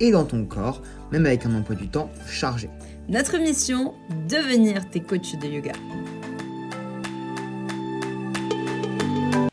[0.00, 2.70] et dans ton corps, même avec un emploi du temps chargé.
[3.08, 3.94] Notre mission,
[4.28, 5.72] devenir tes coachs de yoga.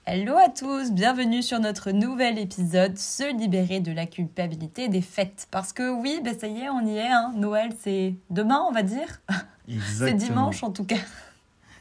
[0.06, 5.48] Hello à tous, bienvenue sur notre nouvel épisode Se libérer de la culpabilité des fêtes.
[5.52, 7.34] Parce que oui, ben ça y est, on y est, hein.
[7.36, 9.22] Noël c'est demain on va dire.
[9.98, 10.96] c'est dimanche en tout cas.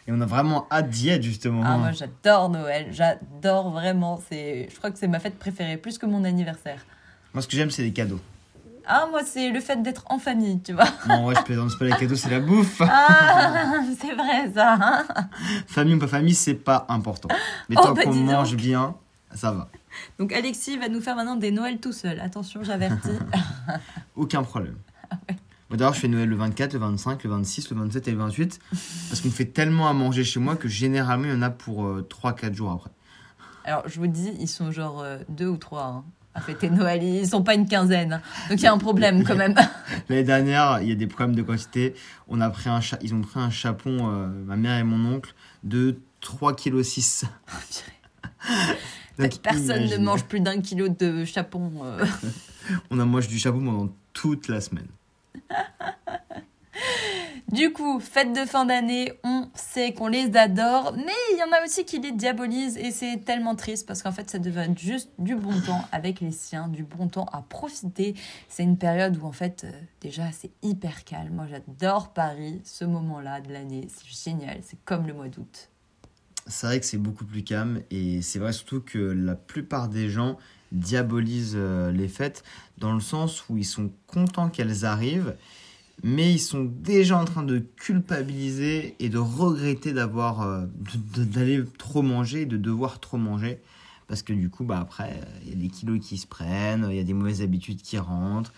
[0.06, 1.62] Et on a vraiment hâte d'y être justement.
[1.65, 5.98] Ah moi j'adore Noël, j'adore vraiment, c'est je crois que c'est ma fête préférée plus
[5.98, 6.84] que mon anniversaire.
[7.34, 8.20] Moi ce que j'aime c'est les cadeaux.
[8.87, 10.85] Ah, moi, c'est le fait d'être en famille, tu vois.
[11.09, 12.82] Non, ouais, je plaisante, pas les cadeaux, c'est la bouffe.
[12.82, 14.76] Ah, c'est vrai, ça.
[14.80, 15.04] Hein.
[15.66, 17.29] famille ou pas famille, c'est pas important.
[17.68, 18.95] Mais oh, tant bah, qu'on mange bien,
[19.35, 19.68] ça va.
[20.18, 22.21] Donc, Alexis va nous faire maintenant des Noëls tout seul.
[22.21, 23.18] Attention, j'avertis.
[24.16, 24.76] Aucun problème.
[25.10, 25.16] Ah
[25.71, 28.60] D'ailleurs, je fais Noël le 24, le 25, le 26, le 27 et le 28.
[29.09, 31.85] Parce qu'on fait tellement à manger chez moi que généralement, il y en a pour
[31.85, 32.91] 3-4 euh, jours après.
[33.65, 35.82] Alors, je vous dis, ils sont genre 2 euh, ou 3.
[35.82, 36.04] Hein
[36.35, 37.02] à fêter Noël.
[37.02, 38.21] Ils sont pas une quinzaine.
[38.51, 39.54] Donc il y a un problème quand même.
[40.09, 41.95] L'année dernière, il y a des problèmes de quantité.
[42.29, 45.35] On a pris un ils ont pris un chapon, euh, ma mère et mon oncle,
[45.63, 47.24] de 3,6
[49.16, 49.38] kg.
[49.43, 51.73] personne ne mange plus d'un kilo de chapon.
[51.82, 52.04] Euh.
[52.91, 54.88] On a mangé du chapon pendant toute la semaine.
[57.52, 61.52] Du coup, fête de fin d'année, on sait qu'on les adore, mais il y en
[61.52, 65.10] a aussi qui les diabolisent et c'est tellement triste parce qu'en fait, ça devient juste
[65.19, 68.14] du bon temps avec les siens, du bon temps à profiter.
[68.48, 69.70] C'est une période où en fait, euh,
[70.00, 71.34] déjà, c'est hyper calme.
[71.34, 75.69] Moi, j'adore Paris, ce moment-là de l'année, c'est génial, c'est comme le mois d'août.
[76.46, 80.08] C'est vrai que c'est beaucoup plus calme et c'est vrai surtout que la plupart des
[80.08, 80.38] gens
[80.72, 82.42] diabolisent euh, les fêtes
[82.78, 85.36] dans le sens où ils sont contents qu'elles arrivent
[86.03, 90.66] mais ils sont déjà en train de culpabiliser et de regretter d'avoir euh,
[91.16, 93.60] d'aller trop manger de devoir trop manger.
[94.06, 96.97] Parce que du coup bah après il y a des kilos qui se prennent il
[96.97, 98.53] y a des mauvaises habitudes qui rentrent.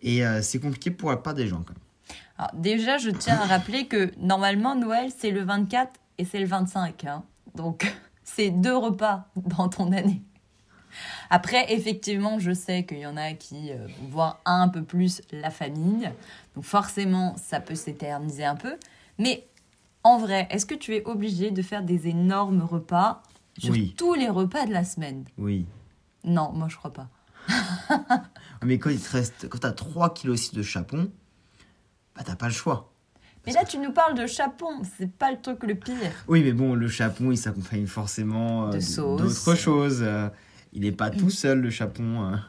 [0.00, 2.62] Et euh, c'est compliqué pour la part des gens quand même.
[2.62, 7.04] Déjà je tiens à rappeler que normalement Noël c'est le 24 et c'est le 25
[7.04, 7.24] hein.
[7.54, 7.92] donc
[8.24, 10.22] c'est deux repas dans ton année
[11.30, 15.50] après, effectivement, je sais qu'il y en a qui euh, voient un peu plus la
[15.50, 16.10] famille.
[16.54, 18.76] Donc forcément, ça peut s'éterniser un peu.
[19.18, 19.46] Mais
[20.04, 23.22] en vrai, est-ce que tu es obligé de faire des énormes repas
[23.58, 25.24] sur tous les repas de la semaine?
[25.36, 25.66] Oui.
[26.24, 27.08] Non, moi je crois pas.
[28.62, 31.10] Mais quand il te reste, quand t'as 3 kg aussi de chapon,
[32.14, 32.92] bah t'as pas le choix.
[33.46, 35.94] Mais là, tu nous parles de chapon, c'est pas le truc le pire.
[36.26, 38.78] Oui, mais bon, le chapon, il s'accompagne forcément euh,
[39.16, 40.00] d'autres choses.
[40.02, 40.28] Euh,
[40.72, 42.20] il n'est pas tout seul, le chapon.
[42.22, 42.44] Hein.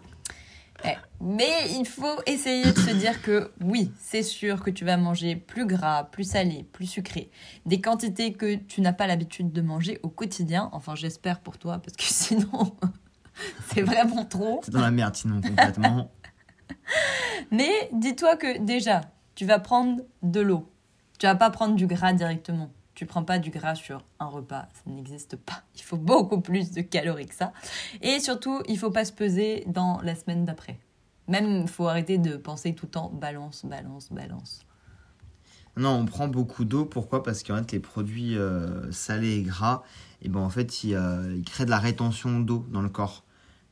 [0.85, 4.97] Eh, mais il faut essayer de se dire que oui, c'est sûr que tu vas
[4.97, 7.30] manger plus gras, plus salé, plus sucré.
[7.66, 10.69] Des quantités que tu n'as pas l'habitude de manger au quotidien.
[10.72, 12.75] Enfin, j'espère pour toi, parce que sinon,
[13.68, 14.62] c'est vraiment trop.
[14.63, 16.12] C'est dans la merde, sinon, complètement.
[17.51, 19.01] mais dis-toi que déjà,
[19.36, 20.72] tu vas prendre de l'eau.
[21.19, 22.72] Tu vas pas prendre du gras directement.
[23.00, 25.64] Tu prends pas du gras sur un repas, ça n'existe pas.
[25.74, 27.54] Il faut beaucoup plus de calories que ça.
[28.02, 30.78] Et surtout, il faut pas se peser dans la semaine d'après.
[31.30, 34.66] Même, faut arrêter de penser tout le temps balance, balance, balance.
[35.78, 36.84] Non, on prend beaucoup d'eau.
[36.84, 37.24] Pourquoi?
[37.24, 39.81] Parce qu'en fait, les produits euh, salés et gras,
[40.22, 43.24] et ben, en fait, euh, ils, créent de la rétention d'eau dans le corps.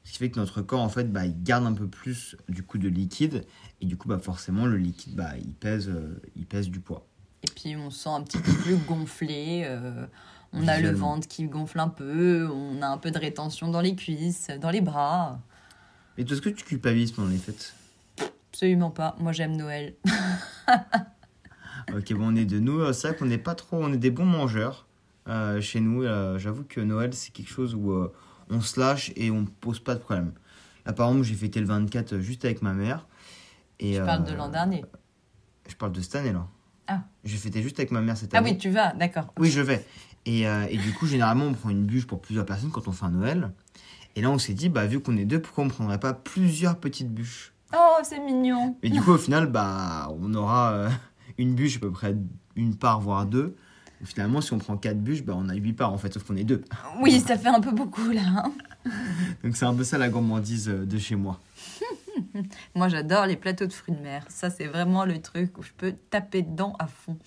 [0.06, 2.64] Ce qui fait que notre corps, en fait, bah, il garde un peu plus du
[2.64, 3.46] coup de liquide.
[3.82, 7.06] Et du coup, bah, forcément, le liquide, bah, il, pèse, euh, il pèse du poids.
[7.44, 9.64] Et puis on se sent un petit peu plus gonflé.
[9.66, 10.06] Euh,
[10.54, 12.48] on a le ventre qui gonfle un peu.
[12.50, 15.40] On a un peu de rétention dans les cuisses, dans les bras.
[16.18, 17.76] Et est-ce que tu culpabilises pendant les fêtes
[18.52, 19.16] Absolument pas.
[19.20, 19.96] Moi j'aime Noël.
[21.94, 22.92] ok, bon, on est de nous.
[22.94, 23.78] C'est vrai qu'on n'est pas trop.
[23.78, 24.88] On est des bons mangeurs
[25.28, 26.04] euh, chez nous.
[26.04, 27.94] Euh, j'avoue que Noël, c'est quelque chose où
[28.50, 30.32] on se lâche et on pose pas de problème.
[30.88, 33.06] Là, par exemple, j'ai fêté le 24 juste avec ma mère.
[33.80, 34.84] Et, je parle de l'an dernier.
[35.68, 36.48] Je parle de cette année, là.
[36.88, 37.02] Ah.
[37.24, 38.50] Je fêtais juste avec ma mère cette année.
[38.50, 39.34] Ah oui, tu vas, d'accord.
[39.38, 39.86] Oui, je vais.
[40.26, 42.92] Et, euh, et, du coup, généralement, on prend une bûche pour plusieurs personnes quand on
[42.92, 43.52] fait un Noël.
[44.16, 46.14] Et là, on s'est dit, bah, vu qu'on est deux, pourquoi on ne prendrait pas
[46.14, 47.54] plusieurs petites bûches?
[47.76, 48.78] Oh, c'est mignon.
[48.82, 50.90] Et du coup, au final, bah, on aura euh,
[51.38, 52.16] une bûche à peu près
[52.56, 53.56] une part, voire deux.
[54.02, 56.24] Et finalement, si on prend quatre bûches, bah, on a huit parts en fait, sauf
[56.24, 56.64] qu'on est deux.
[57.02, 58.22] Oui, ça fait un peu beaucoup là.
[58.26, 58.52] Hein.
[59.44, 61.40] Donc c'est un peu ça la gourmandise euh, de chez moi.
[62.76, 64.26] Moi, j'adore les plateaux de fruits de mer.
[64.30, 67.18] Ça, c'est vraiment le truc où je peux taper dedans à fond.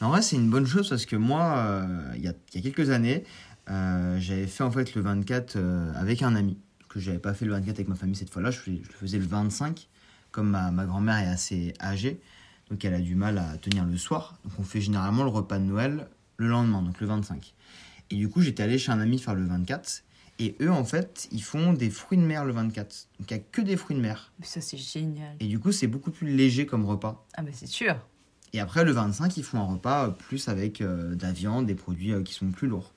[0.00, 3.24] En vrai, c'est une bonne chose parce que moi, euh, il y, a, quelques années,
[3.70, 6.58] euh, j'avais fait en fait le 24 euh, avec un ami.
[6.78, 9.18] Parce que j'avais pas fait le 24 avec ma famille cette fois-là, je le faisais
[9.18, 9.88] le 25.
[10.30, 12.20] Comme ma, ma grand-mère est assez âgée,
[12.68, 14.36] donc elle a du mal à tenir le soir.
[14.44, 17.54] Donc on fait généralement le repas de Noël le lendemain, donc le 25.
[18.10, 20.02] Et du coup, j'étais allé chez un ami faire le 24.
[20.38, 23.08] Et eux, en fait, ils font des fruits de mer le 24.
[23.20, 24.32] Donc il n'y a que des fruits de mer.
[24.40, 25.36] Mais ça, c'est génial.
[25.40, 27.24] Et du coup, c'est beaucoup plus léger comme repas.
[27.34, 27.96] Ah, bah, c'est sûr.
[28.52, 31.66] Et après, le 25, ils font un repas euh, plus avec euh, de la viande,
[31.66, 32.92] des produits euh, qui sont plus lourds.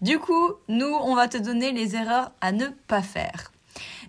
[0.00, 3.52] Du coup, nous, on va te donner les erreurs à ne pas faire.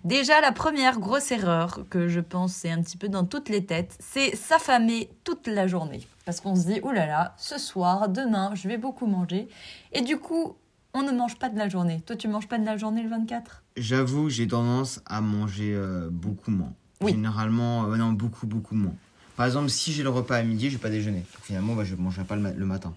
[0.04, 3.66] Déjà, la première grosse erreur que je pense c'est un petit peu dans toutes les
[3.66, 6.06] têtes, c'est s'affamer toute la journée.
[6.24, 9.48] Parce qu'on se dit, oh là là, ce soir, demain, je vais beaucoup manger.
[9.92, 10.56] Et du coup,
[10.94, 12.02] on ne mange pas de la journée.
[12.06, 16.08] Toi, tu manges pas de la journée le 24 J'avoue, j'ai tendance à manger euh,
[16.10, 16.72] beaucoup moins.
[17.00, 17.12] Oui.
[17.12, 18.94] Généralement, euh, non, beaucoup, beaucoup moins.
[19.36, 21.24] Par exemple, si j'ai le repas à midi, je vais pas déjeuner.
[21.42, 22.94] Finalement, bah, je ne mangerai pas le, ma- le matin.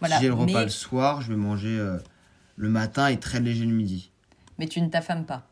[0.00, 0.16] Voilà.
[0.16, 1.98] si j'ai le repas mais, le soir, je vais manger euh,
[2.56, 4.10] le matin et très léger le midi.
[4.58, 5.46] mais tu ne t'affames pas.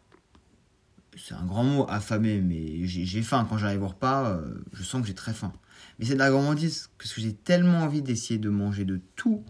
[1.17, 3.44] C'est un grand mot, affamé, mais j'ai faim.
[3.50, 4.38] Quand j'arrive au repas,
[4.73, 5.52] je sens que j'ai très faim.
[5.99, 9.43] Mais c'est de la gourmandise, parce que j'ai tellement envie d'essayer de manger de tout,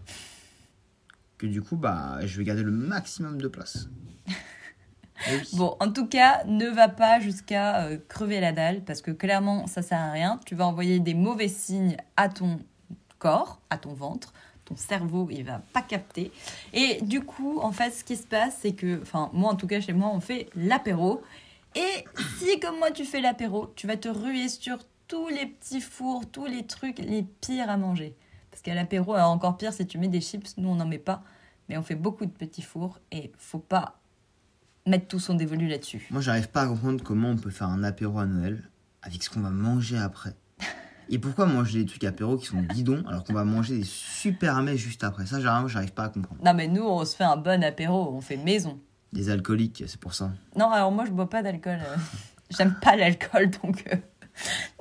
[1.39, 3.89] que du coup, bah, je vais garder le maximum de place.
[5.29, 5.41] Oui.
[5.57, 9.67] Bon, en tout cas, ne va pas jusqu'à euh, crever la dalle parce que clairement,
[9.67, 10.39] ça sert à rien.
[10.45, 12.61] Tu vas envoyer des mauvais signes à ton
[13.17, 14.31] corps, à ton ventre.
[14.63, 16.31] Ton cerveau, il va pas capter.
[16.71, 19.67] Et du coup, en fait, ce qui se passe, c'est que, enfin, moi, en tout
[19.67, 21.21] cas, chez moi, on fait l'apéro.
[21.75, 22.05] Et
[22.37, 24.77] si, comme moi, tu fais l'apéro, tu vas te ruer sur
[25.09, 28.15] tous les petits fours, tous les trucs les pires à manger.
[28.51, 30.97] Parce qu'à l'apéro, alors encore pire, si tu mets des chips, nous, on n'en met
[30.97, 31.23] pas.
[31.67, 33.99] Mais on fait beaucoup de petits fours et faut pas
[34.87, 36.07] mettre tout son dévolu là-dessus.
[36.09, 38.63] Moi, j'arrive pas à comprendre comment on peut faire un apéro à Noël
[39.03, 40.33] avec ce qu'on va manger après.
[41.09, 44.61] Et pourquoi manger des trucs apéro qui sont bidons alors qu'on va manger des super
[44.63, 45.25] mets juste après?
[45.27, 46.41] Ça, j'arrive j'arrive pas à comprendre.
[46.43, 48.79] Non, mais nous, on se fait un bon apéro, on fait maison.
[49.13, 50.31] Des alcooliques, c'est pour ça.
[50.55, 51.79] Non, alors moi, je bois pas d'alcool.
[51.81, 51.95] euh,
[52.51, 53.83] J'aime pas l'alcool, donc.
[53.91, 53.95] euh,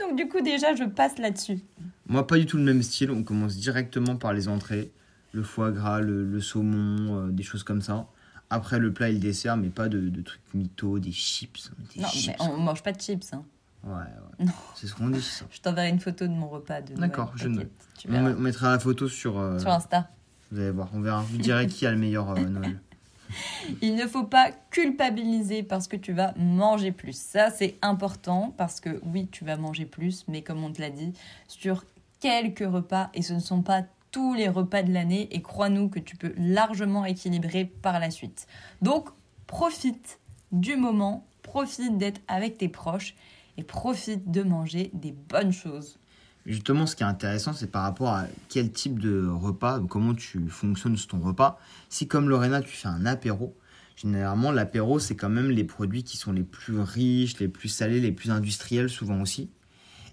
[0.01, 1.61] Donc, du coup, déjà, je passe là-dessus.
[2.09, 3.11] Moi, pas du tout le même style.
[3.11, 4.91] On commence directement par les entrées.
[5.33, 8.07] Le foie gras, le, le saumon, euh, des choses comme ça.
[8.51, 11.71] Après, le plat et le dessert, mais pas de, de trucs mythos, des chips.
[11.95, 12.29] Des Non, chips.
[12.39, 13.33] mais on mange pas de chips.
[13.35, 13.45] Hein.
[13.85, 14.47] Ouais, ouais.
[14.47, 14.53] Non.
[14.75, 15.45] C'est ce qu'on dit, ça.
[15.51, 18.79] Je t'enverrai une photo de mon repas de D'accord, je On, met- on mettra la
[18.79, 19.39] photo sur.
[19.39, 20.09] euh, Sur Insta.
[20.51, 21.21] vous allez voir, on verra.
[21.23, 22.81] Vous direz qui a le meilleur euh, Noël.
[23.83, 27.15] Il ne faut pas culpabiliser parce que tu vas manger plus.
[27.15, 30.89] Ça, c'est important parce que oui, tu vas manger plus, mais comme on te l'a
[30.91, 31.13] dit,
[31.47, 31.85] sur
[32.21, 35.99] quelques repas, et ce ne sont pas tous les repas de l'année, et crois-nous que
[35.99, 38.47] tu peux largement équilibrer par la suite.
[38.83, 39.09] Donc,
[39.47, 40.21] profite
[40.53, 43.15] du moment, profite d'être avec tes proches,
[43.59, 45.99] et profite de manger des bonnes choses.
[46.47, 50.49] Justement, ce qui est intéressant, c'est par rapport à quel type de repas, comment tu
[50.49, 51.59] fonctionnes sur ton repas.
[51.91, 53.55] Si, comme Lorena, tu fais un apéro,
[53.97, 58.01] généralement, l'apéro, c'est quand même les produits qui sont les plus riches, les plus salés,
[58.01, 59.51] les plus industriels, souvent aussi.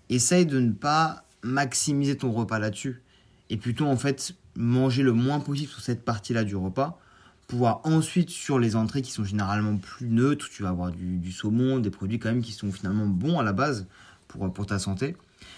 [0.10, 3.02] Essaye de ne pas maximiser ton repas là-dessus.
[3.50, 7.00] Et plutôt, en fait, manger le moins possible sur cette partie-là du repas.
[7.48, 11.80] Pouvoir ensuite, sur les entrées qui sont généralement plus neutres, tu vas avoir du, saumon,
[11.80, 13.88] des produits quand même qui sont finalement bons à la base
[14.28, 15.16] pour, pour ta santé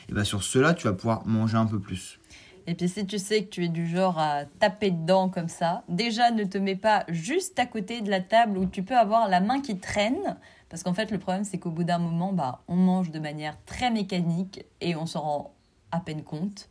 [0.09, 2.19] et bien sur cela, tu vas pouvoir manger un peu plus.
[2.65, 5.83] Et puis si tu sais que tu es du genre à taper dedans comme ça,
[5.87, 9.29] déjà ne te mets pas juste à côté de la table où tu peux avoir
[9.29, 10.37] la main qui traîne.
[10.69, 13.57] Parce qu'en fait, le problème, c'est qu'au bout d'un moment, bah, on mange de manière
[13.65, 15.53] très mécanique et on s'en rend
[15.91, 16.69] à peine compte.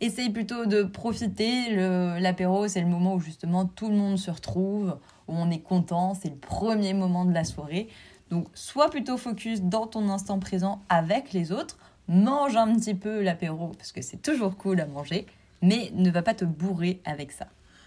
[0.00, 1.74] Essaye plutôt de profiter.
[2.20, 4.98] L'apéro, c'est le moment où justement tout le monde se retrouve,
[5.28, 6.14] où on est content.
[6.14, 7.88] C'est le premier moment de la soirée.
[8.30, 11.78] Donc, sois plutôt focus dans ton instant présent avec les autres.
[12.08, 15.26] Mange un petit peu l'apéro, parce que c'est toujours cool à manger,
[15.62, 17.46] mais ne va pas te bourrer avec ça.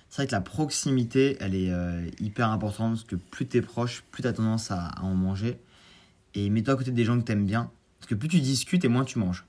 [0.09, 4.03] C'est vrai que la proximité, elle est euh, hyper importante parce que plus t'es proche,
[4.09, 5.59] plus t'as tendance à, à en manger.
[6.33, 7.69] Et mets-toi à côté des gens que t'aimes bien.
[7.99, 9.45] Parce que plus tu discutes et moins tu manges.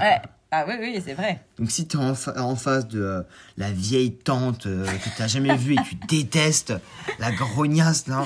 [0.00, 0.20] Ouais,
[0.52, 1.42] ah oui, oui, c'est vrai.
[1.58, 3.22] Donc si en, fa- en face de euh,
[3.56, 6.72] la vieille tante euh, que t'as jamais vue et tu détestes,
[7.18, 8.24] la grognasse là,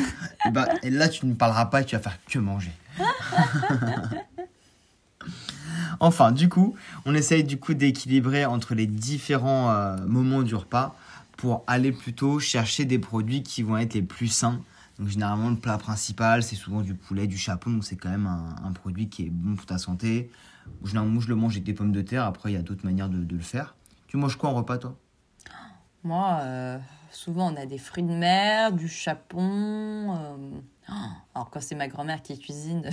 [0.53, 2.73] bah, et là tu ne parleras pas et tu vas faire que manger.
[6.01, 10.97] enfin, du coup, on essaye du coup d'équilibrer entre les différents euh, moments du repas
[11.37, 14.61] pour aller plutôt chercher des produits qui vont être les plus sains.
[14.99, 18.27] Donc généralement le plat principal c'est souvent du poulet, du chapon, donc c'est quand même
[18.27, 20.31] un, un produit qui est bon pour ta santé.
[20.85, 23.09] Généralement je le mange avec des pommes de terre, après il y a d'autres manières
[23.09, 23.75] de, de le faire.
[24.07, 24.97] Tu manges quoi en repas toi?
[26.05, 26.79] Moi, euh,
[27.11, 30.37] souvent, on a des fruits de mer, du chapon, euh,
[31.35, 32.89] Alors quand c'est ma grand-mère qui cuisine,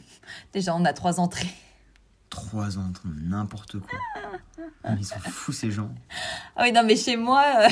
[0.52, 1.52] déjà on a trois entrées.
[2.30, 3.98] Trois ans, n'importe quoi.
[4.96, 5.90] Ils sont fous ces gens.
[6.56, 7.68] Ah oui, non, mais chez moi, euh,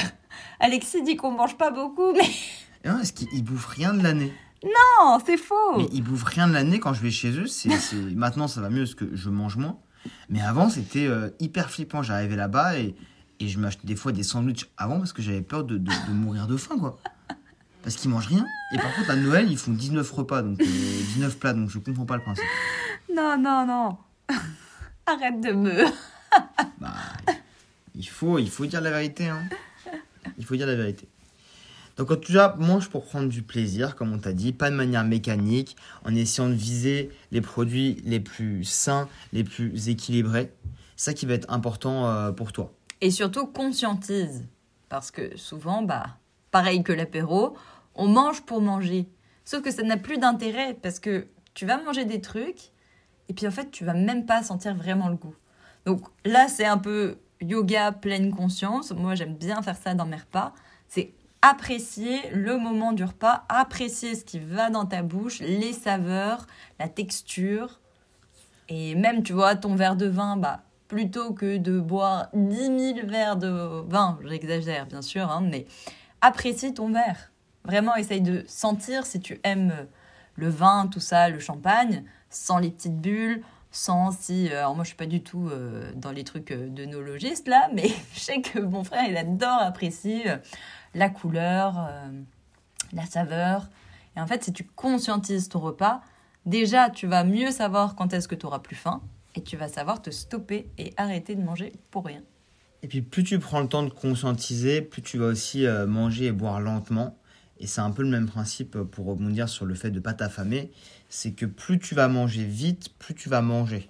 [0.59, 2.29] Alexis dit qu'on mange pas beaucoup, mais
[2.85, 4.33] non, est-ce qu'ils bouffent rien de l'année?
[4.65, 5.77] Non, c'est faux.
[5.79, 7.47] Mais ils bouffent rien de l'année quand je vais chez eux.
[7.47, 9.79] C'est, c'est- Maintenant, ça va mieux parce que je mange moins.
[10.29, 12.03] Mais avant, c'était euh, hyper flippant.
[12.03, 12.95] J'arrivais là-bas et,
[13.39, 16.13] et je m'achetais des fois des sandwichs avant parce que j'avais peur de, de- de
[16.13, 16.99] mourir de faim, quoi.
[17.83, 18.45] Parce qu'ils mangent rien.
[18.75, 21.79] Et par contre, à Noël, ils font 19 repas, donc euh, 19 plats, donc je
[21.79, 22.45] comprends pas le principe.
[23.15, 23.97] Non, non, non.
[25.07, 25.85] Arrête de me.
[26.79, 26.93] Bah,
[27.95, 29.29] il faut, il faut dire la vérité.
[29.29, 29.43] Hein.
[30.39, 31.09] Il faut dire la vérité.
[32.01, 34.75] Donc, en tout cas, mange pour prendre du plaisir, comme on t'a dit, pas de
[34.75, 35.77] manière mécanique,
[36.07, 40.51] en essayant de viser les produits les plus sains, les plus équilibrés.
[40.97, 42.73] Ça qui va être important euh, pour toi.
[43.03, 44.49] Et surtout, conscientise.
[44.89, 46.17] Parce que souvent, bah,
[46.51, 47.55] pareil que l'apéro,
[47.95, 49.07] on mange pour manger.
[49.45, 52.71] Sauf que ça n'a plus d'intérêt parce que tu vas manger des trucs
[53.29, 55.35] et puis en fait, tu vas même pas sentir vraiment le goût.
[55.85, 58.91] Donc là, c'est un peu yoga pleine conscience.
[58.93, 60.55] Moi, j'aime bien faire ça dans mes repas.
[61.43, 66.47] Apprécier le moment du repas, apprécier ce qui va dans ta bouche, les saveurs,
[66.79, 67.81] la texture.
[68.69, 73.07] Et même, tu vois, ton verre de vin, bah, plutôt que de boire 10 000
[73.07, 73.49] verres de
[73.89, 75.67] vin, j'exagère bien sûr, hein, mais
[76.21, 77.33] apprécie ton verre.
[77.65, 79.87] Vraiment, essaye de sentir si tu aimes
[80.35, 84.49] le vin, tout ça, le champagne, sans les petites bulles, sans si...
[84.51, 87.01] euh, Alors moi, je suis pas du tout euh, dans les trucs euh, de nos
[87.01, 90.25] logistes, là, mais je sais que mon frère, il adore apprécier
[90.95, 92.11] la couleur, euh,
[92.93, 93.69] la saveur.
[94.17, 96.03] Et en fait, si tu conscientises ton repas,
[96.47, 99.01] déjà, tu vas mieux savoir quand est-ce que tu auras plus faim
[99.35, 102.23] et tu vas savoir te stopper et arrêter de manger pour rien.
[102.83, 106.27] Et puis, plus tu prends le temps de conscientiser, plus tu vas aussi euh, manger
[106.27, 107.17] et boire lentement.
[107.59, 110.01] Et c'est un peu le même principe euh, pour rebondir sur le fait de ne
[110.01, 110.71] pas t'affamer.
[111.09, 113.89] C'est que plus tu vas manger vite, plus tu vas manger.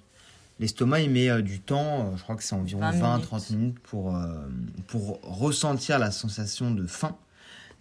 [0.61, 3.79] L'estomac, il met euh, du temps, euh, je crois que c'est environ 20 20-30 minutes
[3.81, 4.47] pour, euh,
[4.89, 7.17] pour ressentir la sensation de faim.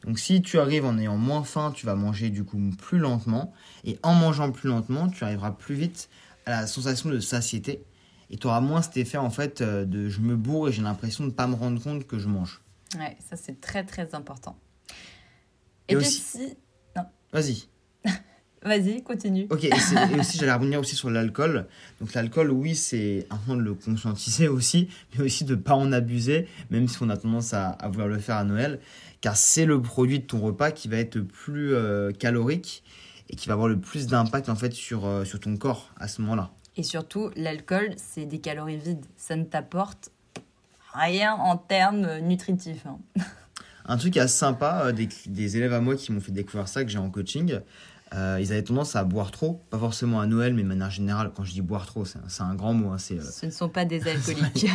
[0.05, 3.53] Donc si tu arrives en ayant moins faim, tu vas manger du coup plus lentement.
[3.83, 6.09] Et en mangeant plus lentement, tu arriveras plus vite
[6.45, 7.83] à la sensation de satiété.
[8.29, 11.25] Et tu auras moins cet effet en fait de je me bourre et j'ai l'impression
[11.25, 12.62] de ne pas me rendre compte que je mange.
[12.98, 14.57] Ouais, ça c'est très très important.
[15.89, 16.57] Et Et, puis aussi- si...
[17.33, 17.67] Vas-y.
[18.63, 19.47] Vas-y, continue.
[19.49, 19.71] Ok, et,
[20.19, 21.65] aussi j'allais revenir aussi sur l'alcool.
[22.01, 25.91] Donc l'alcool, oui, c'est important de le conscientiser aussi, mais aussi de ne pas en
[25.91, 28.79] abuser, même si on a tendance à, à vouloir le faire à Noël,
[29.21, 32.83] car c'est le produit de ton repas qui va être plus euh, calorique
[33.29, 36.07] et qui va avoir le plus d'impact en fait sur, euh, sur ton corps à
[36.07, 36.51] ce moment-là.
[36.75, 39.05] Et surtout, l'alcool, c'est des calories vides.
[39.17, 40.11] Ça ne t'apporte
[40.93, 42.85] rien en termes nutritifs.
[42.85, 42.99] hein.
[43.85, 46.83] Un truc assez sympa, euh, des, des élèves à moi qui m'ont fait découvrir ça,
[46.83, 47.59] que j'ai en coaching,
[48.15, 51.31] euh, ils avaient tendance à boire trop, pas forcément à Noël, mais de manière générale,
[51.35, 53.85] quand je dis boire trop, c'est un, grand mot, hein, euh, Ce ne sont pas
[53.85, 54.67] des alcooliques.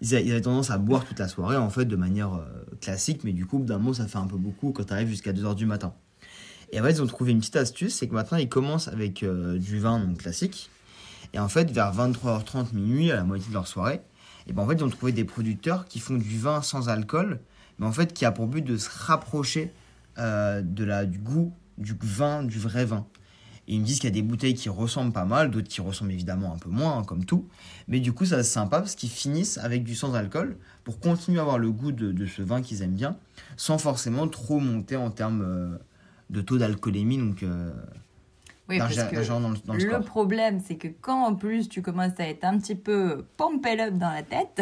[0.00, 2.44] ils, avaient tendance à boire toute la soirée, en fait, de manière euh,
[2.80, 5.32] classique, mais du coup, d'un mot, ça fait un peu beaucoup quand tu arrives jusqu'à
[5.32, 5.94] 2h du matin.
[6.72, 9.24] Et en fait, ils ont trouvé une petite astuce, c'est que maintenant, ils commencent avec
[9.24, 10.70] du vin donc classique,
[11.32, 14.00] et en fait, vers 23h30, minuit, à la moitié de leur soirée,
[14.46, 17.40] et ben en fait, ils ont trouvé des producteurs qui font du vin sans alcool,
[17.78, 19.72] mais en fait, qui a pour but de se rapprocher
[20.18, 23.06] de la, du goût du vin, du vrai vin.
[23.68, 25.80] Et ils me disent qu'il y a des bouteilles qui ressemblent pas mal, d'autres qui
[25.80, 27.48] ressemblent évidemment un peu moins, hein, comme tout.
[27.88, 31.38] Mais du coup, ça c'est sympa parce qu'ils finissent avec du sans alcool pour continuer
[31.38, 33.16] à avoir le goût de, de ce vin qu'ils aiment bien,
[33.56, 35.76] sans forcément trop monter en termes euh,
[36.30, 37.72] de taux d'alcoolémie, donc euh,
[38.68, 40.04] Oui, parce d'argent que d'argent dans le, dans le le score.
[40.04, 43.94] problème, c'est que quand en plus tu commences à être un petit peu pumped up
[43.94, 44.60] dans la tête,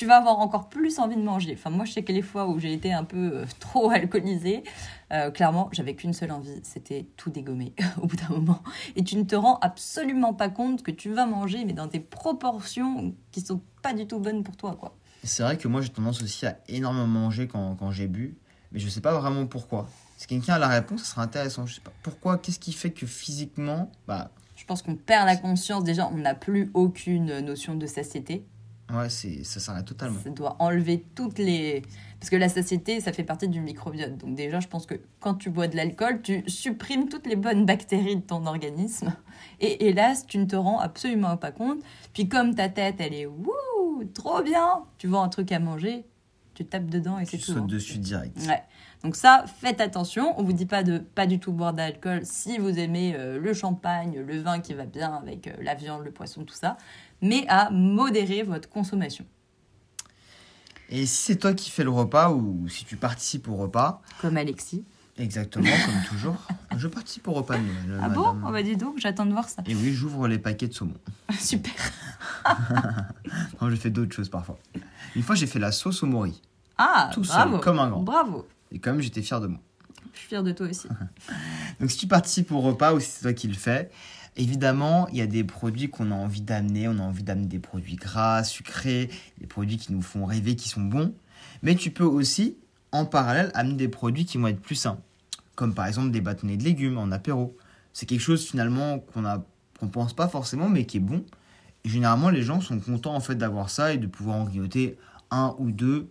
[0.00, 1.52] tu vas avoir encore plus envie de manger.
[1.52, 4.64] Enfin, moi, je sais que les fois où j'ai été un peu euh, trop alcoolisée,
[5.12, 8.62] euh, clairement, j'avais qu'une seule envie, c'était tout dégommer au bout d'un moment.
[8.96, 12.00] Et tu ne te rends absolument pas compte que tu vas manger, mais dans des
[12.00, 14.96] proportions qui sont pas du tout bonnes pour toi, quoi.
[15.22, 18.38] C'est vrai que moi j'ai tendance aussi à énormément manger quand, quand j'ai bu,
[18.72, 19.86] mais je sais pas vraiment pourquoi.
[20.16, 21.66] Si quelqu'un a la réponse, ce serait intéressant.
[21.66, 25.36] Je sais pas pourquoi, qu'est-ce qui fait que physiquement, bah Je pense qu'on perd la
[25.36, 25.84] conscience.
[25.84, 28.46] Déjà, on n'a plus aucune notion de satiété.
[28.98, 30.20] Ouais, c'est, ça s'arrête totalement.
[30.22, 31.82] Ça doit enlever toutes les.
[32.18, 34.18] Parce que la satiété, ça fait partie du microbiote.
[34.18, 37.64] Donc, déjà, je pense que quand tu bois de l'alcool, tu supprimes toutes les bonnes
[37.64, 39.14] bactéries de ton organisme.
[39.60, 41.80] Et hélas, tu ne te rends absolument pas compte.
[42.12, 46.04] Puis, comme ta tête, elle est wouh, trop bien, tu vois un truc à manger,
[46.54, 47.52] tu tapes dedans et c'est Tu tout.
[47.52, 47.66] sautes hein.
[47.66, 48.36] dessus direct.
[48.46, 48.62] Ouais.
[49.02, 50.34] Donc ça, faites attention.
[50.38, 53.54] On vous dit pas de pas du tout boire d'alcool si vous aimez euh, le
[53.54, 56.76] champagne, le vin qui va bien avec euh, la viande, le poisson, tout ça,
[57.22, 59.24] mais à modérer votre consommation.
[60.90, 64.36] Et si c'est toi qui fais le repas ou si tu participes au repas, Comme
[64.36, 64.84] Alexis.
[65.20, 66.36] Exactement, comme toujours.
[66.76, 68.00] Je participe au repas de Noël.
[68.02, 68.34] Ah bon.
[68.44, 69.62] On va dire donc, j'attends de voir ça.
[69.66, 70.94] Et oui, j'ouvre les paquets de saumon.
[71.38, 71.72] Super.
[73.60, 74.58] Non, je fais d'autres choses parfois.
[75.14, 76.40] Une fois, j'ai fait la sauce au mori.
[76.78, 77.58] Ah, Tout seul, bravo.
[77.58, 78.02] comme un grand.
[78.02, 78.48] Bravo.
[78.72, 79.60] Et quand même, j'étais fier de moi.
[80.14, 80.88] Je suis fière de toi aussi.
[81.80, 83.90] Donc, si tu participes au repas ou si c'est toi qui le fais,
[84.36, 86.88] évidemment, il y a des produits qu'on a envie d'amener.
[86.88, 90.68] On a envie d'amener des produits gras, sucrés, des produits qui nous font rêver, qui
[90.70, 91.12] sont bons.
[91.62, 92.56] Mais tu peux aussi,
[92.92, 94.98] en parallèle, amener des produits qui vont être plus sains.
[95.60, 97.54] Comme par exemple des bâtonnets de légumes en apéro.
[97.92, 99.44] C'est quelque chose finalement qu'on a
[99.78, 101.22] qu'on pense pas forcément, mais qui est bon.
[101.84, 104.96] Et généralement, les gens sont contents en fait d'avoir ça et de pouvoir en grignoter
[105.30, 106.08] un ou deux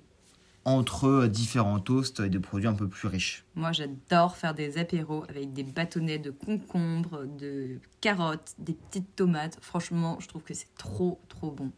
[0.65, 3.43] entre euh, différents toasts et des produits un peu plus riches.
[3.55, 9.57] Moi, j'adore faire des apéros avec des bâtonnets de concombres, de carottes, des petites tomates.
[9.61, 11.71] Franchement, je trouve que c'est trop, trop bon.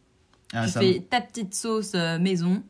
[0.52, 2.62] Ah, tu fais ta petite sauce euh, maison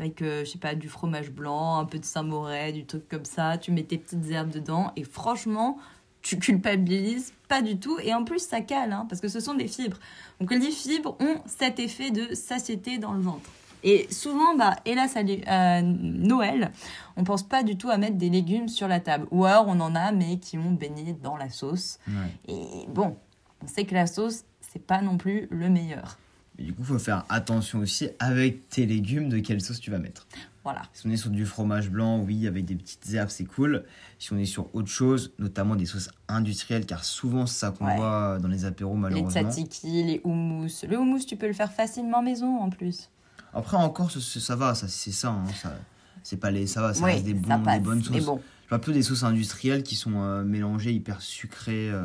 [0.00, 3.26] avec, euh, je sais pas, du fromage blanc, un peu de Saint-Moret, du truc comme
[3.26, 3.58] ça.
[3.58, 5.76] Tu mets tes petites herbes dedans et franchement,
[6.22, 7.98] tu culpabilises pas du tout.
[8.02, 9.98] Et en plus, ça cale, hein, parce que ce sont des fibres.
[10.40, 13.50] Donc les fibres ont cet effet de satiété dans le ventre.
[13.82, 15.16] Et souvent, bah, hélas,
[15.46, 16.72] à Noël,
[17.18, 19.26] on pense pas du tout à mettre des légumes sur la table.
[19.30, 21.98] Ou alors on en a, mais qui ont baigné dans la sauce.
[22.08, 22.54] Ouais.
[22.54, 23.18] Et bon,
[23.62, 26.18] on sait que la sauce, c'est pas non plus le meilleur.
[26.60, 29.90] Et du coup, il faut faire attention aussi avec tes légumes de quelle sauce tu
[29.90, 30.26] vas mettre.
[30.62, 30.82] Voilà.
[30.92, 33.84] Si on est sur du fromage blanc, oui, avec des petites herbes, c'est cool.
[34.18, 37.86] Si on est sur autre chose, notamment des sauces industrielles, car souvent c'est ça qu'on
[37.86, 37.96] Ouais.
[37.96, 39.30] voit dans les apéros Les malheureusement.
[39.30, 40.68] tzatziki, les houmous.
[40.86, 43.08] Le houmous, tu peux le faire facilement maison en plus.
[43.54, 45.30] Après encore, ça, ça va, ça, c'est ça.
[45.30, 45.74] hein, ça
[46.22, 47.78] c'est pas les, ça va, ça Oui, reste des, ça bons, passe.
[47.78, 48.26] des bonnes sauces.
[48.26, 52.04] Bon, Je vois plutôt des sauces industrielles qui sont euh, mélangées, hyper sucrées, euh,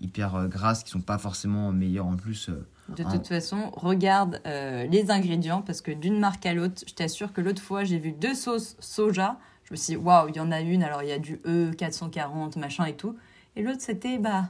[0.00, 2.48] hyper euh, grasses, qui sont pas forcément meilleures en plus.
[2.96, 3.12] De Ah.
[3.12, 7.40] toute façon, regarde euh, les ingrédients parce que d'une marque à l'autre, je t'assure que
[7.40, 9.38] l'autre fois, j'ai vu deux sauces soja.
[9.64, 11.40] Je me suis dit, waouh, il y en a une, alors il y a du
[11.46, 13.16] E, 440, machin et tout.
[13.56, 14.48] Et l'autre, c'était, bah,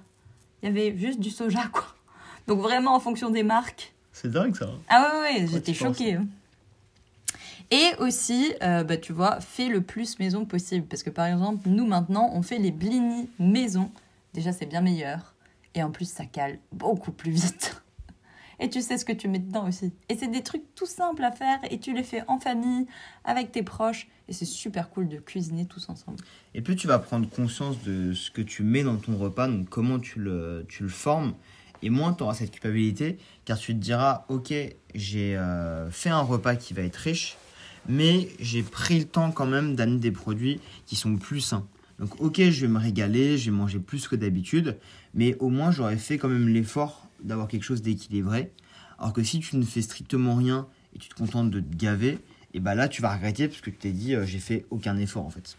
[0.62, 1.84] il y avait juste du soja, quoi.
[2.48, 4.66] Donc vraiment, en fonction des marques, C'est dingue ça.
[4.66, 4.78] hein.
[4.88, 5.78] Ah ouais, ouais, j'étais penses.
[5.96, 6.14] choquée.
[6.14, 6.26] hein.
[7.70, 10.86] Et aussi, euh, bah, tu vois, fais le plus maison possible.
[10.86, 13.90] Parce que par exemple, nous maintenant, on fait les blinis maison.
[14.34, 15.34] Déjà, c'est bien meilleur.
[15.74, 17.82] Et en plus, ça cale beaucoup plus vite.
[18.62, 19.92] Et tu sais ce que tu mets dedans aussi.
[20.08, 21.58] Et c'est des trucs tout simples à faire.
[21.68, 22.86] Et tu les fais en famille,
[23.24, 24.06] avec tes proches.
[24.28, 26.18] Et c'est super cool de cuisiner tous ensemble.
[26.54, 29.68] Et plus tu vas prendre conscience de ce que tu mets dans ton repas, donc
[29.68, 31.34] comment tu le, tu le formes,
[31.82, 34.54] et moins tu auras cette culpabilité, car tu te diras, ok,
[34.94, 37.36] j'ai euh, fait un repas qui va être riche,
[37.88, 41.66] mais j'ai pris le temps quand même d'amener des produits qui sont plus sains.
[41.98, 44.78] Donc ok, je vais me régaler, je vais manger plus que d'habitude,
[45.14, 48.52] mais au moins j'aurais fait quand même l'effort d'avoir quelque chose d'équilibré.
[48.98, 52.18] Alors que si tu ne fais strictement rien et tu te contentes de te gaver,
[52.54, 54.96] et bah là tu vas regretter parce que tu t'es dit, euh, j'ai fait aucun
[54.98, 55.56] effort en fait.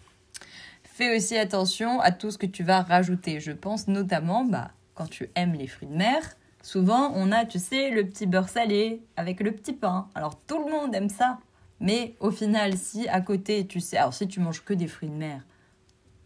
[0.84, 3.40] Fais aussi attention à tout ce que tu vas rajouter.
[3.40, 6.22] Je pense notamment, bah, quand tu aimes les fruits de mer,
[6.62, 10.08] souvent on a, tu sais, le petit beurre salé avec le petit pain.
[10.14, 11.40] Alors tout le monde aime ça.
[11.80, 15.10] Mais au final, si à côté, tu sais, alors si tu manges que des fruits
[15.10, 15.42] de mer,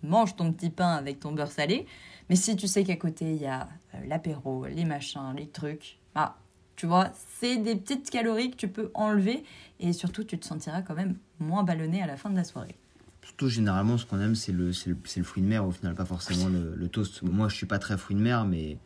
[0.04, 1.86] mange ton petit pain avec ton beurre salé.
[2.29, 5.99] Mais si tu sais qu'à côté, il y a euh, l'apéro, les machins, les trucs,
[6.13, 6.37] bah,
[6.75, 9.43] tu vois, c'est des petites calories que tu peux enlever.
[9.79, 12.75] Et surtout, tu te sentiras quand même moins ballonné à la fin de la soirée.
[13.23, 16.05] Surtout, généralement, ce qu'on aime, c'est le, le, le fruit de mer, au final, pas
[16.05, 17.21] forcément le, le toast.
[17.23, 18.77] Moi, je suis pas très fruit de mer, mais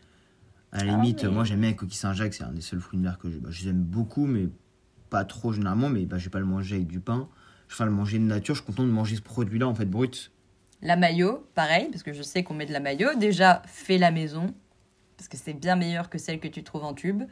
[0.71, 2.79] à la Ah, limite, mais- moi, j'aime bien les coquilles Saint-Jacques, c'est un des seuls
[2.79, 4.47] fruits de mer que je, bah, je les aime beaucoup, mais
[5.09, 7.27] pas trop généralement, mais bah, je vais pas le manger avec du pain.
[7.67, 9.85] Je vais le manger de nature, je suis content de manger ce produit-là, en fait,
[9.85, 10.31] brut.
[10.81, 13.09] La maillot, pareil, parce que je sais qu'on met de la maillot.
[13.15, 14.53] Déjà, fais la maison,
[15.17, 17.23] parce que c'est bien meilleur que celle que tu trouves en tube.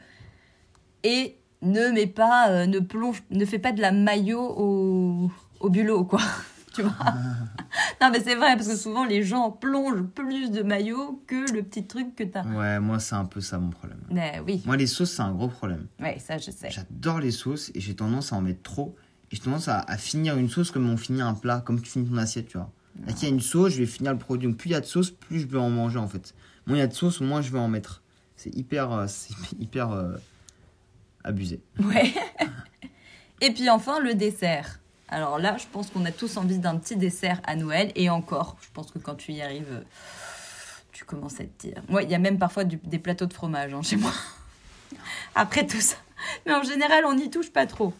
[1.02, 5.68] Et ne mets pas, euh, ne plonge, ne fais pas de la maillot au, au
[5.70, 6.20] bulot, quoi.
[6.74, 6.92] tu vois
[8.00, 11.62] Non, mais c'est vrai, parce que souvent les gens plongent plus de maillot que le
[11.62, 12.44] petit truc que t'as.
[12.44, 14.00] Ouais, moi, c'est un peu ça mon problème.
[14.10, 15.86] Mais oui, Moi, les sauces, c'est un gros problème.
[16.00, 16.70] ouais, ça je sais.
[16.70, 18.96] J'adore les sauces et j'ai tendance à en mettre trop.
[19.32, 21.90] Et j'ai tendance à, à finir une sauce comme on finit un plat, comme tu
[21.90, 22.70] finis ton assiette, tu vois.
[23.06, 24.48] Là, qu'il y a une sauce, je vais finir le produit.
[24.48, 26.34] Donc, plus il y a de sauce, plus je veux en manger, en fait.
[26.66, 28.02] Moins il y a de sauce, moins je vais en mettre.
[28.36, 29.06] C'est hyper, euh,
[29.58, 30.16] hyper euh,
[31.24, 31.60] abusé.
[31.78, 32.12] Ouais.
[33.40, 34.80] Et puis enfin, le dessert.
[35.08, 37.90] Alors là, je pense qu'on a tous envie d'un petit dessert à Noël.
[37.96, 39.82] Et encore, je pense que quand tu y arrives, euh,
[40.92, 41.82] tu commences à te dire.
[41.88, 44.12] Moi, il y a même parfois des plateaux de fromage hein, chez moi.
[45.34, 45.96] Après tout ça.
[46.46, 47.94] Mais en général, on n'y touche pas trop.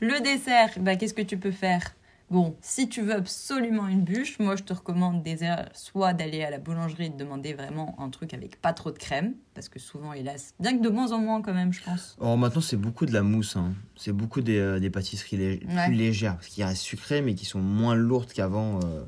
[0.00, 1.82] Le dessert, bah, qu'est-ce que tu peux faire?
[2.28, 6.50] Bon, si tu veux absolument une bûche, moi je te recommande déjà soit d'aller à
[6.50, 9.78] la boulangerie et de demander vraiment un truc avec pas trop de crème, parce que
[9.78, 12.16] souvent, hélas, bien que de moins en moins quand même, je pense.
[12.18, 13.54] Or, maintenant, c'est beaucoup de la mousse.
[13.54, 13.74] hein.
[13.94, 15.86] C'est beaucoup des, euh, des pâtisseries lég- Ouais.
[15.86, 16.34] plus légères.
[16.34, 18.80] Parce qu'il reste sucré, mais qui sont moins lourdes qu'avant.
[18.84, 19.04] euh,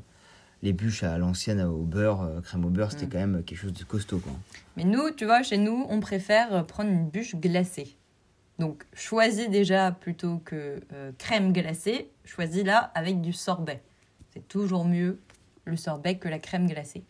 [0.61, 3.09] les bûches à l'ancienne au beurre, euh, crème au beurre, c'était Mm.
[3.09, 4.19] quand même quelque chose de costaud.
[4.19, 4.33] Quoi.
[4.75, 7.95] Mais nous, tu vois, chez nous, on préfère prendre une bûche glacée.
[8.59, 10.81] Donc, choisis déjà plutôt que
[11.17, 13.81] crème glacée, choisis-la avec du sorbet.
[14.33, 15.19] C'est toujours mieux
[15.65, 17.03] le sorbet que la crème glacée.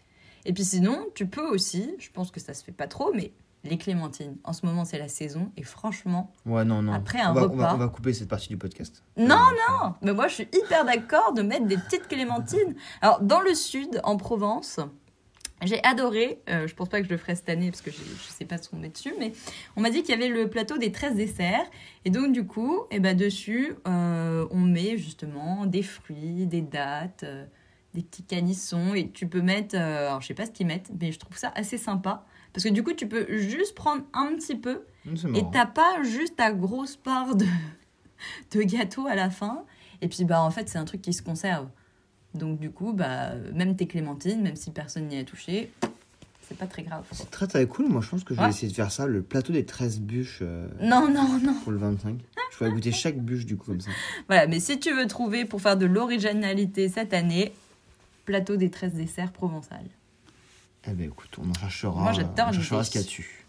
[0.45, 3.34] Et puis sinon, tu peux aussi, je pense que ça se fait pas trop, mais
[3.65, 4.38] les clémentines.
[4.45, 6.93] En ce moment, c'est la saison et franchement, Ouais, non, non.
[6.93, 9.03] Après un on va, on va- repas- on va couper cette partie du podcast.
[9.17, 12.75] Non, Euh, non, mais moi je suis hyper d'accord de mettre des petites clémentines.
[13.01, 14.79] Alors, dans le sud, en Provence,
[15.63, 17.98] j'ai adoré, euh, je pense pas que je le ferai cette année parce que je
[18.30, 19.34] sais pas ce qu'on met dessus, mais
[19.76, 21.69] on m'a dit qu'il y avait le plateau des 13 desserts.
[22.06, 27.24] Et donc, du coup, eh ben, dessus, euh, on met justement des fruits, des dattes,
[27.24, 27.45] euh,
[27.93, 28.93] des petits canissons.
[28.93, 31.38] Et tu peux mettre, euh, alors je sais pas ce qu'ils mettent, mais je trouve
[31.38, 32.26] ça assez sympa.
[32.54, 35.65] Parce que du coup, tu peux juste prendre un petit peu Mm, c'est et t'as
[35.65, 37.45] pas juste ta grosse part de,
[38.52, 39.65] de gâteau à la fin.
[40.02, 41.67] Et puis, bah, en fait, c'est un truc qui se conserve.
[42.34, 45.72] Donc, du coup, bah, même tes clémentines, même si personne n'y a touché,
[46.48, 47.04] c'est pas très grave.
[47.12, 47.88] C'est très très cool.
[47.89, 48.50] Moi, je pense que je vais Ouais.
[48.52, 51.54] essayer de faire ça, le plateau des 13 bûches euh, Non, non, non.
[51.63, 52.20] pour le 25.
[52.60, 53.92] Je vais goûter chaque bûche du coup comme ça.
[54.28, 57.54] Voilà, mais si tu veux trouver pour faire de l'originalité cette année,
[58.26, 59.84] plateau des 13 desserts provençal.
[60.88, 63.46] Eh ben écoute, on en cherchera, Moi, on cherchera ce qu'il y a dessus.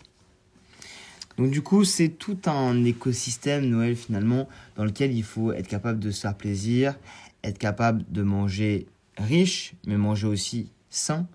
[1.38, 5.99] Donc du coup, c'est tout un écosystème Noël finalement dans lequel il faut être capable
[5.99, 6.95] de se faire plaisir,
[7.44, 11.26] être capable de manger riche, mais manger aussi sain,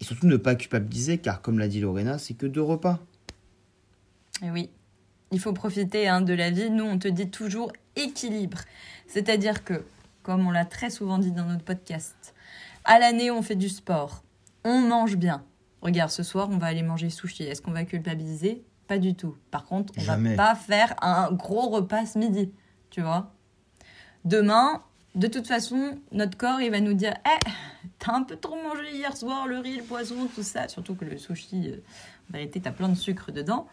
[0.00, 2.98] et surtout ne pas culpabiliser, car comme l'a dit Lorena, c'est que deux repas.
[4.42, 4.70] Et oui,
[5.30, 6.70] il faut profiter hein, de la vie.
[6.70, 8.58] Nous, on te dit toujours équilibre.
[9.06, 9.84] C'est-à-dire que,
[10.22, 12.34] comme on l'a très souvent dit dans notre podcast,
[12.84, 14.22] à l'année, on fait du sport.
[14.64, 15.44] On mange bien.
[15.82, 17.44] Regarde, ce soir, on va aller manger sushi.
[17.44, 18.64] Est-ce qu'on va culpabiliser?
[18.86, 19.36] Pas du tout.
[19.50, 20.34] Par contre, on Jamais.
[20.34, 22.52] va pas faire un gros repas ce midi.
[22.90, 23.32] Tu vois?
[24.24, 24.82] Demain,
[25.14, 27.50] de toute façon, notre corps, il va nous dire Eh,
[27.98, 30.68] t'as un peu trop mangé hier soir, le riz, le poisson, tout ça.
[30.68, 31.76] Surtout que le sushi, euh,
[32.30, 33.66] en vérité, t'as plein de sucre dedans.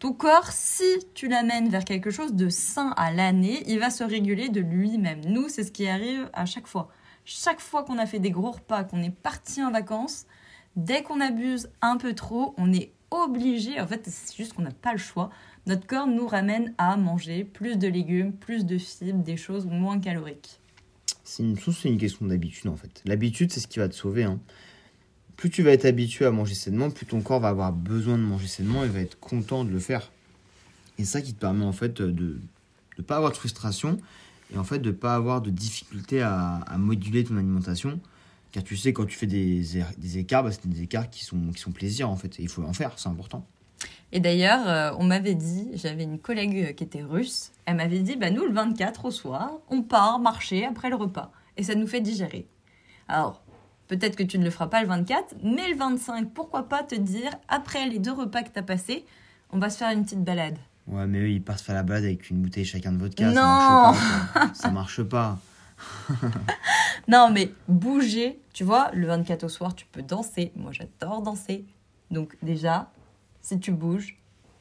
[0.00, 4.02] Ton corps, si tu l'amènes vers quelque chose de sain à l'année, il va se
[4.02, 5.20] réguler de lui-même.
[5.26, 6.90] Nous, c'est ce qui arrive à chaque fois.
[7.24, 10.26] Chaque fois qu'on a fait des gros repas, qu'on est parti en vacances,
[10.74, 14.70] dès qu'on abuse un peu trop, on est obligé, en fait, c'est juste qu'on n'a
[14.70, 15.30] pas le choix.
[15.66, 20.00] Notre corps nous ramène à manger plus de légumes, plus de fibres, des choses moins
[20.00, 20.59] caloriques.
[21.30, 23.02] C'est une, une question d'habitude en fait.
[23.04, 24.24] L'habitude, c'est ce qui va te sauver.
[24.24, 24.40] hein.
[25.36, 28.22] Plus tu vas être habitué à manger sainement, plus ton corps va avoir besoin de
[28.22, 30.10] manger sainement et va être content de le faire.
[30.98, 32.40] Et ça qui te permet en fait de
[32.98, 33.98] ne pas avoir de frustration
[34.52, 38.00] et en fait de pas avoir de difficulté à, à moduler ton alimentation.
[38.50, 41.24] Car tu sais, quand tu fais des, er- des écarts, bah, c'est des écarts qui
[41.24, 42.40] sont, qui sont plaisir en fait.
[42.40, 43.46] Et il faut en faire, c'est important.
[44.12, 48.00] Et d'ailleurs, euh, on m'avait dit, j'avais une collègue euh, qui était russe, elle m'avait
[48.00, 51.30] dit, bah nous le 24 au soir, on part marcher après le repas.
[51.56, 52.48] Et ça nous fait digérer.
[53.06, 53.42] Alors,
[53.86, 56.94] peut-être que tu ne le feras pas le 24, mais le 25, pourquoi pas te
[56.94, 59.04] dire, après les deux repas que tu as passés,
[59.50, 60.58] on va se faire une petite balade.
[60.86, 63.26] Ouais, mais eux, ils partent faire la balade avec une bouteille chacun de vodka.
[63.30, 63.34] Non.
[63.34, 64.54] Ça marche pas.
[64.54, 65.38] ça marche pas.
[67.08, 70.52] Non, mais bouger, tu vois, le 24 au soir, tu peux danser.
[70.54, 71.64] Moi, j'adore danser.
[72.10, 72.90] Donc déjà,
[73.40, 74.18] si tu bouges,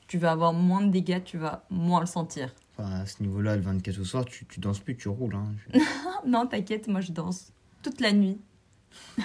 [0.07, 2.53] tu vas avoir moins de dégâts, tu vas moins le sentir.
[2.77, 5.35] Enfin, à ce niveau-là, le 24 au soir, tu, tu danses plus, tu roules.
[5.35, 5.53] Hein.
[6.25, 8.39] Non, t'inquiète, moi je danse toute la nuit.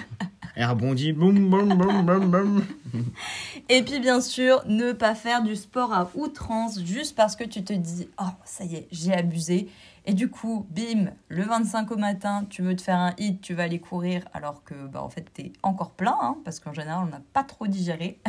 [0.55, 2.63] Elle rebondit, boum, boum, boum, boum, boum.
[3.69, 7.63] Et puis bien sûr, ne pas faire du sport à outrance juste parce que tu
[7.63, 9.67] te dis oh ça y est, j'ai abusé
[10.07, 13.55] et du coup, bim, le 25 au matin, tu veux te faire un hit, tu
[13.55, 17.05] vas aller courir alors que bah en fait t'es encore plein hein, parce qu'en général,
[17.07, 18.19] on n'a pas trop digéré.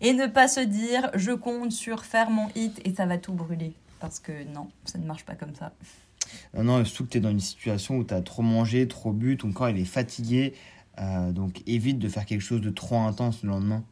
[0.00, 3.32] Et ne pas se dire je compte sur faire mon hit et ça va tout
[3.32, 5.72] brûler parce que non, ça ne marche pas comme ça.
[6.54, 9.36] Non, surtout que tu es dans une situation où tu as trop mangé, trop bu,
[9.36, 10.54] ton corps il est fatigué.
[10.98, 13.84] euh, donc évite de faire quelque chose de trop intense le lendemain.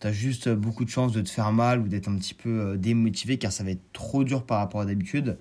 [0.00, 2.48] Tu as juste beaucoup de chances de te faire mal ou d'être un petit peu
[2.48, 5.38] euh, démotivé car ça va être trop dur par rapport à d'habitude.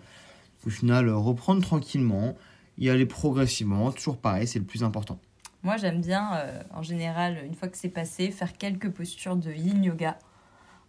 [0.66, 2.36] Au final, euh, reprendre tranquillement,
[2.78, 5.20] y aller progressivement, toujours pareil, c'est le plus important.
[5.64, 9.52] Moi, j'aime bien, euh, en général, une fois que c'est passé, faire quelques postures de
[9.52, 10.18] yin yoga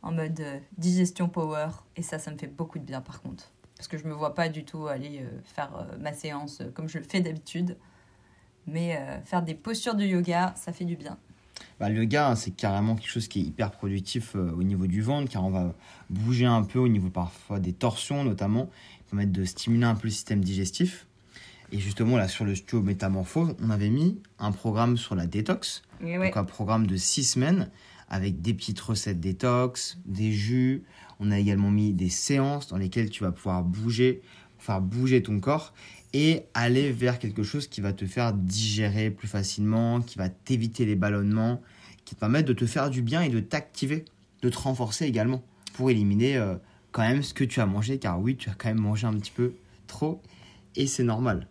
[0.02, 1.68] en mode euh, digestion power.
[1.96, 3.50] Et ça, ça me fait beaucoup de bien par contre.
[3.76, 6.98] Parce que je me vois pas du tout aller euh, faire ma séance comme je
[6.98, 7.76] le fais d'habitude.
[8.66, 11.18] Mais faire des postures de yoga, ça fait du bien.
[11.80, 15.00] Bah, le yoga, hein, c'est carrément quelque chose qui est hyper productif au niveau du
[15.00, 15.74] ventre, car on va
[16.10, 20.06] bouger un peu au niveau parfois des torsions notamment, qui permettent de stimuler un peu
[20.08, 21.06] le système digestif.
[21.72, 25.82] Et justement, là, sur le studio Métamorphose, on avait mis un programme sur la détox,
[26.04, 27.70] Et donc un programme de six semaines,
[28.08, 30.82] avec des petites recettes détox, des jus.
[31.20, 34.22] On a également mis des séances dans lesquelles tu vas pouvoir bouger
[34.60, 35.72] faire bouger ton corps
[36.12, 40.84] et aller vers quelque chose qui va te faire digérer plus facilement, qui va t'éviter
[40.84, 41.60] les ballonnements,
[42.04, 44.04] qui te permettre de te faire du bien et de t'activer,
[44.42, 45.42] de te renforcer également
[45.74, 46.56] pour éliminer euh,
[46.92, 49.14] quand même ce que tu as mangé, car oui, tu as quand même mangé un
[49.14, 49.54] petit peu
[49.86, 50.20] trop
[50.76, 51.46] et c'est normal.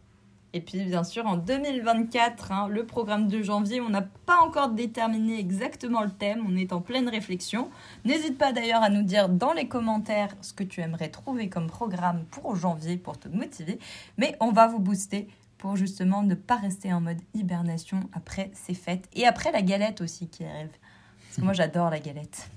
[0.53, 4.69] Et puis bien sûr en 2024, hein, le programme de janvier, on n'a pas encore
[4.69, 7.69] déterminé exactement le thème, on est en pleine réflexion.
[8.03, 11.67] N'hésite pas d'ailleurs à nous dire dans les commentaires ce que tu aimerais trouver comme
[11.67, 13.77] programme pour janvier pour te motiver,
[14.17, 15.27] mais on va vous booster
[15.59, 20.01] pour justement ne pas rester en mode hibernation après ces fêtes et après la galette
[20.01, 20.71] aussi qui arrive.
[21.27, 22.49] Parce que moi j'adore la galette.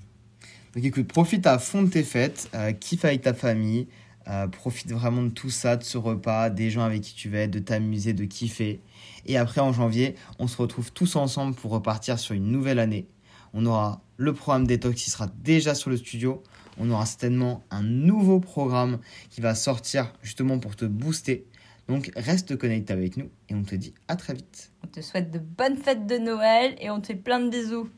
[0.73, 3.87] Donc écoute, profite à fond de tes fêtes, euh, kiffe avec ta famille,
[4.27, 7.39] euh, profite vraiment de tout ça, de ce repas, des gens avec qui tu vas
[7.39, 8.81] être, de t'amuser, de kiffer.
[9.25, 13.07] Et après, en janvier, on se retrouve tous ensemble pour repartir sur une nouvelle année.
[13.53, 16.41] On aura le programme Détox qui sera déjà sur le studio.
[16.77, 21.45] On aura certainement un nouveau programme qui va sortir justement pour te booster.
[21.87, 24.71] Donc reste connecté avec nous et on te dit à très vite.
[24.83, 27.89] On te souhaite de bonnes fêtes de Noël et on te fait plein de bisous.